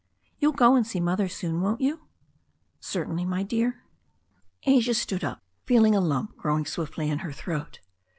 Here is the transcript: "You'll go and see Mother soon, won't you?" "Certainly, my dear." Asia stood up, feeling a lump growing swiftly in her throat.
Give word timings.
"You'll 0.39 0.53
go 0.53 0.73
and 0.75 0.87
see 0.87 0.99
Mother 0.99 1.29
soon, 1.29 1.61
won't 1.61 1.79
you?" 1.79 2.07
"Certainly, 2.79 3.25
my 3.25 3.43
dear." 3.43 3.83
Asia 4.63 4.95
stood 4.95 5.23
up, 5.23 5.43
feeling 5.67 5.93
a 5.93 6.01
lump 6.01 6.35
growing 6.37 6.65
swiftly 6.65 7.07
in 7.07 7.19
her 7.19 7.31
throat. 7.31 7.81